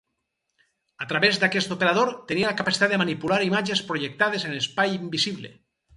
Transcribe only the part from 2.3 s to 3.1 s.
tenia la capacitat de